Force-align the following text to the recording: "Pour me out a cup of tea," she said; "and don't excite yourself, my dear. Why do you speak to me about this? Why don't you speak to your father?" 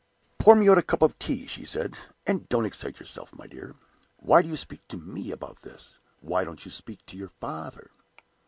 "Pour 0.39 0.55
me 0.55 0.67
out 0.67 0.79
a 0.79 0.81
cup 0.81 1.03
of 1.03 1.19
tea," 1.19 1.45
she 1.45 1.63
said; 1.63 1.93
"and 2.25 2.49
don't 2.49 2.65
excite 2.65 2.99
yourself, 2.99 3.35
my 3.35 3.45
dear. 3.45 3.75
Why 4.17 4.41
do 4.41 4.49
you 4.49 4.55
speak 4.57 4.87
to 4.87 4.97
me 4.97 5.29
about 5.29 5.61
this? 5.61 5.99
Why 6.21 6.43
don't 6.43 6.65
you 6.65 6.71
speak 6.71 7.05
to 7.05 7.17
your 7.17 7.29
father?" 7.39 7.91